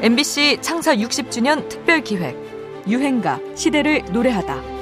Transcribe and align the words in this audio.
MBC 0.00 0.58
창사 0.60 0.94
60주년 0.94 1.68
특별 1.68 2.00
기획 2.02 2.36
유행가 2.86 3.40
시대를 3.56 4.04
노래하다. 4.12 4.78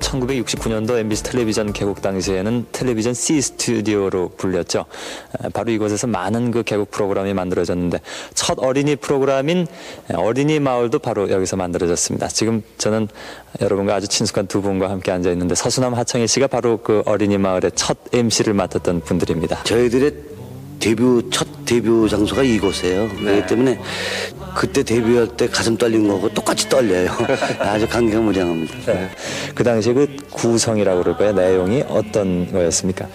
1969년도 0.00 0.96
MBC 0.96 1.24
텔레비전 1.24 1.74
개국 1.74 2.00
당시에는 2.00 2.68
텔레비전 2.72 3.12
C 3.12 3.42
스튜디오로 3.42 4.30
불렸죠. 4.38 4.86
바로 5.52 5.70
이곳에서 5.70 6.06
많은 6.06 6.50
그 6.50 6.62
개국 6.62 6.90
프로그램이 6.90 7.34
만들어졌는데 7.34 8.00
첫 8.32 8.58
어린이 8.58 8.96
프로그램인 8.96 9.66
어린이 10.14 10.60
마을도 10.60 10.98
바로 10.98 11.28
여기서 11.28 11.56
만들어졌습니다. 11.56 12.28
지금 12.28 12.62
저는 12.78 13.06
여러분과 13.60 13.96
아주 13.96 14.08
친숙한 14.08 14.46
두 14.46 14.62
분과 14.62 14.88
함께 14.88 15.12
앉아 15.12 15.30
있는데 15.32 15.54
서수남 15.54 15.92
하청희 15.92 16.26
씨가 16.26 16.46
바로 16.46 16.78
그 16.78 17.02
어린이 17.04 17.36
마을의 17.36 17.72
첫 17.74 17.98
MC를 18.14 18.54
맡았던 18.54 19.02
분들입니다. 19.02 19.64
저희들의 19.64 20.27
데뷔 20.78 21.02
첫 21.30 21.46
데뷔 21.64 22.08
장소가 22.08 22.42
이곳이에요. 22.42 23.08
그렇기 23.08 23.24
네. 23.24 23.46
때문에 23.46 23.80
그때 24.54 24.82
데뷔할 24.82 25.28
때 25.36 25.46
가슴 25.48 25.76
떨린 25.76 26.08
거하고 26.08 26.28
똑같이 26.30 26.68
떨려요. 26.68 27.10
아주 27.60 27.86
감개무량합니다. 27.86 28.92
네. 28.92 29.10
그 29.54 29.62
당시에 29.62 29.92
그 29.92 30.16
구성이라고 30.30 31.02
그럴까요? 31.02 31.32
내용이 31.32 31.84
어떤 31.88 32.50
거였습니까? 32.50 33.06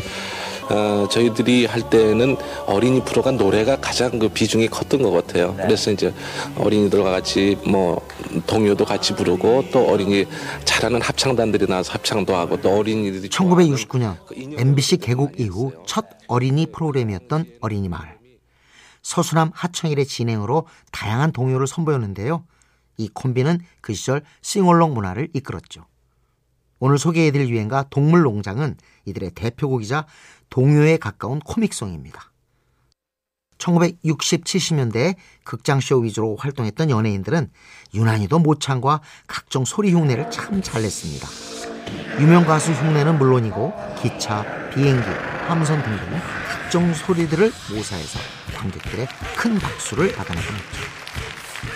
어, 0.70 1.08
저희들이 1.10 1.66
할 1.66 1.90
때는 1.90 2.38
어린이 2.66 3.04
프로가 3.04 3.32
노래가 3.32 3.76
가장 3.78 4.18
그 4.20 4.30
비중이 4.30 4.68
컸던 4.70 5.02
것 5.02 5.12
같아요. 5.12 5.56
그래서 5.58 5.92
이제 5.92 6.14
어린이들과 6.58 7.12
같이 7.12 7.58
뭐 7.68 8.06
동요도 8.48 8.86
같이 8.86 9.14
부르고 9.16 9.66
또 9.72 9.88
어린이 9.90 10.26
잘하는 10.66 11.02
합창단들이 11.02 11.68
나와서 11.68 11.94
합창도 11.94 12.36
하고 12.36 12.60
또 12.62 12.78
어린이들이 12.78 13.30
1969년 13.30 14.18
그 14.26 14.36
인형- 14.36 14.60
MBC 14.60 14.98
개국 14.98 15.40
이후 15.40 15.72
첫 15.86 16.06
어린이 16.28 16.66
프로그램이었던 16.68 17.46
어린이 17.62 17.90
마을. 17.90 18.18
서수남 19.02 19.52
하청일의 19.54 20.06
진행으로 20.06 20.66
다양한 20.92 21.34
동요를 21.34 21.68
선보였는데요. 21.68 22.46
이 22.98 23.10
콤비는 23.14 23.60
그 23.82 23.94
시절 23.94 24.22
싱얼롱 24.42 24.94
문화를 24.94 25.28
이끌었죠. 25.34 25.86
오늘 26.86 26.98
소개해드릴 26.98 27.48
유행가 27.48 27.86
동물농장은 27.90 28.76
이들의 29.06 29.32
대표곡이자 29.36 30.06
동요에 30.50 30.98
가까운 30.98 31.40
코믹송입니다. 31.40 32.30
1960, 33.58 34.44
70년대에 34.44 35.16
극장쇼 35.46 36.00
위주로 36.00 36.36
활동했던 36.36 36.90
연예인들은 36.90 37.52
유난히도 37.94 38.38
모창과 38.40 39.00
각종 39.28 39.64
소리 39.64 39.94
흉내를 39.94 40.30
참 40.30 40.62
잘 40.62 40.82
냈습니다. 40.82 41.26
유명 42.20 42.44
가수 42.44 42.74
흉내는 42.74 43.18
물론이고 43.18 43.74
기차, 44.02 44.44
비행기, 44.72 45.08
함선 45.48 45.82
등등 45.84 46.20
각종 46.50 46.94
소리들을 46.94 47.50
모사해서 47.74 48.20
관객들의 48.58 49.08
큰 49.38 49.58
박수를 49.58 50.12
받아내곤 50.12 50.54
했죠. 50.54 50.82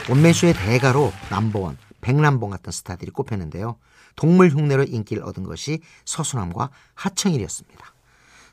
원맨쇼의 0.10 0.54
대가로 0.54 1.14
남보원, 1.30 1.78
백남봉 2.02 2.50
같은 2.50 2.74
스타들이 2.74 3.12
꼽혔는데요. 3.12 3.78
동물 4.18 4.50
흉내로 4.50 4.84
인기를 4.84 5.24
얻은 5.24 5.44
것이 5.44 5.80
서수남과 6.04 6.70
하청일이었습니다. 6.96 7.94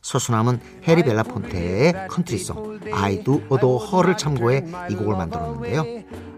서수남은 0.02 0.60
해리 0.86 1.02
벨라폰테의 1.02 2.08
컨트리송 2.08 2.80
I 2.92 3.24
Do 3.24 3.40
Adore 3.50 3.86
Her를 3.86 4.16
참고해 4.16 4.64
이 4.90 4.94
곡을 4.94 5.16
만들었는데요. 5.16 5.84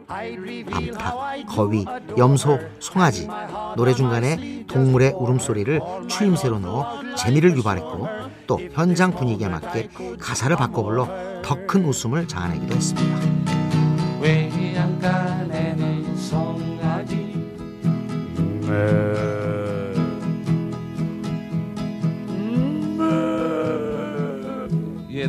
암탉, 0.09 1.47
거위, 1.49 1.85
염소, 2.17 2.61
송아지 2.79 3.29
노래 3.77 3.93
중간에 3.93 4.65
동물의 4.69 5.15
울음소리를 5.17 5.81
추임새로 6.09 6.61
넣어 6.61 7.17
재미를 7.17 7.57
유발했고 7.57 8.09
또 8.47 8.61
현장 8.73 9.11
분위기에 9.11 9.49
맞게 9.49 9.91
가사를 10.21 10.55
바꿔 10.55 10.85
불러 10.85 11.07
더 11.43 11.67
큰 11.67 11.85
웃음을 11.85 12.29
자아내기도 12.29 12.77
했습니다. 12.77 13.46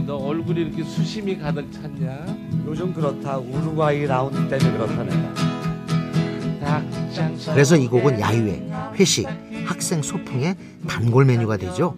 너 0.07 0.15
얼굴이 0.15 0.61
이렇게 0.61 0.85
수심이 0.85 1.37
가득 1.37 1.69
찼냐? 1.69 2.25
요즘 2.65 2.93
그렇다. 2.93 3.39
우루과이 3.39 4.05
라운드 4.05 4.37
때문에 4.47 4.71
그렇다네. 4.77 6.59
닭장서 6.61 7.51
그래서 7.51 7.75
이 7.75 7.89
곡은 7.89 8.17
야유회, 8.17 8.69
회식, 8.93 9.27
학생 9.65 10.01
소풍의 10.01 10.55
단골 10.87 11.25
메뉴가 11.25 11.57
되죠. 11.57 11.97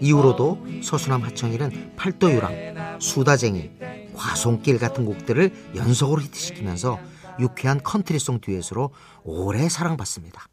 이후로도 0.00 0.66
서수남 0.82 1.22
하청일은 1.22 1.92
팔도유랑, 1.94 2.98
수다쟁이, 3.00 3.70
과수원길 4.16 4.80
같은 4.80 5.04
곡들을 5.04 5.52
연속으로 5.76 6.22
히트시키면서 6.22 6.98
유쾌한 7.38 7.80
컨트리송 7.80 8.40
듀엣으로 8.40 8.90
오래 9.22 9.68
사랑받습니다. 9.68 10.48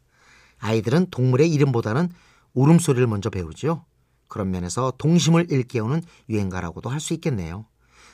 아이들은 0.60 1.08
동물의 1.10 1.50
이름보다는 1.50 2.08
울음소리를 2.54 3.04
먼저 3.08 3.30
배우죠. 3.30 3.84
그런 4.28 4.50
면에서 4.50 4.92
동심을 4.98 5.50
일깨우는 5.50 6.02
유행가라고도 6.28 6.90
할 6.90 7.00
수 7.00 7.14
있겠네요. 7.14 7.66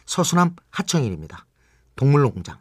서수남 0.06 0.54
하청일입니다. 0.70 1.46
동물농장. 1.96 2.58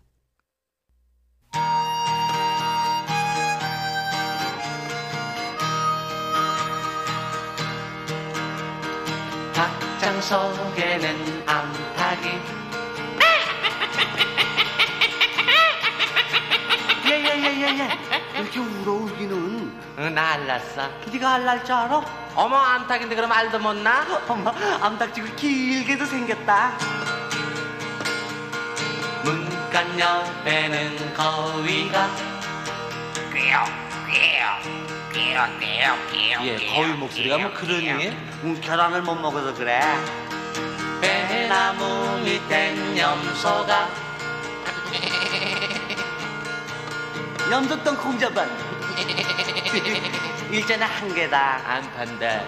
닭장 9.54 10.22
속에는 10.22 11.44
암탉이 11.48 12.28
예예예예예. 17.10 17.90
이렇게 18.36 18.60
울어 18.60 18.94
울기는 18.94 19.72
응, 20.00 20.14
나 20.16 20.32
알랐어 20.34 20.90
네가 21.12 21.34
알랄 21.36 21.64
줄 21.66 21.76
알아? 21.76 22.23
어머 22.36 22.58
암탉인데 22.58 23.16
그럼 23.16 23.32
알도 23.32 23.60
못 23.60 23.74
나? 23.76 24.06
엄마 24.28 24.52
암탉지구 24.82 25.36
길게도 25.36 26.06
생겼다. 26.06 26.72
문간 29.24 30.00
옆에는 30.00 31.14
거위가 31.14 32.10
예, 36.44 36.58
거위 36.74 36.88
목소리가 36.94 37.38
뭐 37.38 37.54
그러니? 37.54 38.10
응, 38.44 38.62
계란을 38.62 39.02
못 39.04 39.16
먹어서 39.16 39.54
그래. 39.54 39.80
배나무 41.02 42.20
밑엔 42.24 42.98
염소가 42.98 43.90
염소 47.52 47.84
똥 47.84 47.96
콩자반. 47.98 48.50
일전에 50.54 50.86
한 50.86 51.16
개다. 51.16 51.62
안 51.66 51.82
판다 51.96 52.44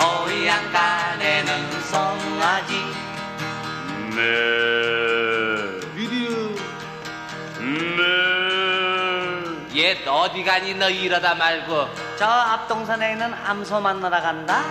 어양간에는 0.00 1.80
송아지. 1.82 2.82
얘 9.76 10.04
어디 10.04 10.42
가니 10.42 10.74
너 10.74 10.90
이러다 10.90 11.36
말고. 11.36 11.88
저 12.18 12.26
앞동산에 12.26 13.12
있는 13.12 13.32
암소 13.32 13.80
만나러 13.80 14.20
간다. 14.20 14.64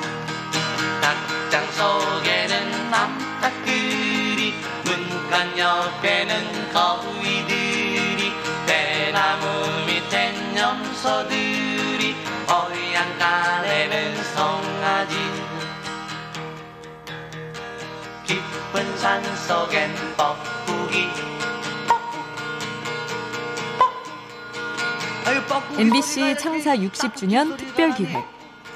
닭장 1.01 1.71
속에는 1.71 2.93
암탉들이 2.93 4.55
문간 4.83 5.57
옆에는 5.57 6.73
거위들이 6.73 8.33
대나무 8.65 9.85
밑엔 9.87 10.57
염소들이 10.57 11.60
산 19.01 19.23
속엔 19.35 19.89
뻐꾸기 20.15 21.09
MBC 25.79 26.37
창사 26.37 26.75
이렇게 26.75 26.97
60주년 26.97 27.57
특별 27.57 27.93
기획 27.95 28.23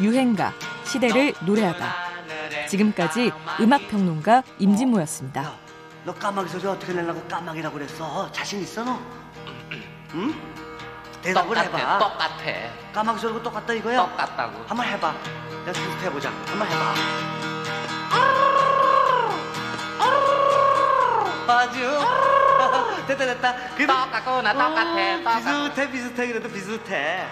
유행가 0.02 0.52
시대를 0.86 1.34
노래하다. 1.42 2.68
지금까지 2.68 3.32
음악 3.60 3.88
평론가 3.90 4.44
임진모였습니다. 4.60 5.54
너 6.06 6.14
까마귀 6.14 6.50
소리 6.50 6.66
어떻게 6.68 6.94
내려고 6.94 7.22
까마귀라고 7.28 7.74
그랬어? 7.78 8.32
자신 8.32 8.62
있어 8.62 8.84
너? 8.84 9.00
응? 10.16 10.34
대답을 11.22 11.56
똑같아 11.56 11.78
해봐. 11.78 11.98
똑같아 12.00 12.36
까마귀 12.94 13.20
소리고 13.20 13.44
똑같다 13.44 13.74
이거야? 13.74 13.98
똑같다고 13.98 14.64
한번 14.68 14.88
해봐. 14.88 15.14
내가 15.66 15.72
테스트 15.74 16.06
해보자. 16.06 16.32
한번 16.48 16.68
해봐. 16.68 17.45
됐다 23.08 23.26
됐다. 23.26 23.56
그래도 23.76 23.94
똑같구나 23.94 24.54
똑같아 24.54 25.18
똑같아 25.18 25.70
비슷해 25.70 25.92
비슷해 25.92 26.28
그래도 26.28 26.50
비슷해. 26.50 27.28